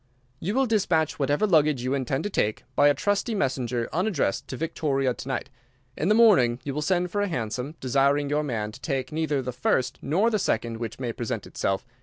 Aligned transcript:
You 0.39 0.55
will 0.55 0.65
dispatch 0.65 1.19
whatever 1.19 1.45
luggage 1.45 1.83
you 1.83 1.93
intend 1.93 2.23
to 2.23 2.29
take 2.31 2.63
by 2.75 2.87
a 2.87 2.95
trusty 2.95 3.35
messenger 3.35 3.87
unaddressed 3.93 4.47
to 4.47 4.57
Victoria 4.57 5.13
to 5.13 5.27
night. 5.27 5.51
In 5.95 6.09
the 6.09 6.15
morning 6.15 6.59
you 6.63 6.73
will 6.73 6.81
send 6.81 7.11
for 7.11 7.21
a 7.21 7.27
hansom, 7.27 7.75
desiring 7.79 8.27
your 8.27 8.41
man 8.41 8.71
to 8.71 8.81
take 8.81 9.11
neither 9.11 9.43
the 9.43 9.51
first 9.53 9.99
nor 10.01 10.31
the 10.31 10.39
second 10.39 10.77
which 10.77 10.99
may 10.99 11.13
present 11.13 11.45
itself. 11.45 11.85